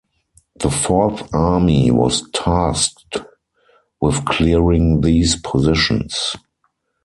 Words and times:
The 0.55 0.71
Fourth 0.71 1.31
Army 1.31 1.91
was 1.91 2.27
tasked 2.31 3.17
with 4.01 4.25
clearing 4.25 5.01
these 5.01 5.35
positions. 5.39 6.35